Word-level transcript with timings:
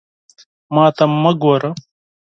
ما 0.73 0.85
ته 0.95 1.03
مه 1.21 1.31
ګوره! 1.41 1.71